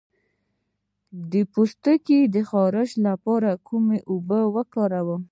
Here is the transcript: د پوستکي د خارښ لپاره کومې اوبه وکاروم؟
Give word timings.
د 1.31 1.33
پوستکي 1.51 2.19
د 2.35 2.37
خارښ 2.49 2.89
لپاره 3.07 3.51
کومې 3.67 3.99
اوبه 4.11 4.39
وکاروم؟ 4.55 5.21